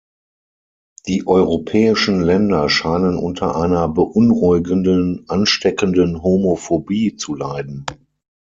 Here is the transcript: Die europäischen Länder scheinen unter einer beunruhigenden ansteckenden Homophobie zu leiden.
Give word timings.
Die 1.05 1.27
europäischen 1.27 2.21
Länder 2.21 2.69
scheinen 2.69 3.17
unter 3.17 3.55
einer 3.55 3.87
beunruhigenden 3.87 5.25
ansteckenden 5.29 6.23
Homophobie 6.23 7.17
zu 7.17 7.35
leiden. 7.35 7.85